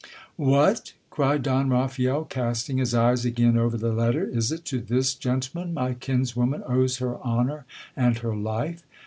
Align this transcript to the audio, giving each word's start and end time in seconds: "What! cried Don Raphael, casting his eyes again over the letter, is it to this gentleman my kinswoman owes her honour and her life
"What! 0.51 0.93
cried 1.11 1.43
Don 1.43 1.69
Raphael, 1.69 2.25
casting 2.25 2.79
his 2.79 2.95
eyes 2.95 3.23
again 3.23 3.55
over 3.55 3.77
the 3.77 3.93
letter, 3.93 4.23
is 4.25 4.51
it 4.51 4.65
to 4.65 4.79
this 4.79 5.13
gentleman 5.13 5.75
my 5.75 5.93
kinswoman 5.93 6.63
owes 6.67 6.97
her 6.97 7.19
honour 7.19 7.65
and 7.95 8.17
her 8.17 8.35
life 8.35 8.81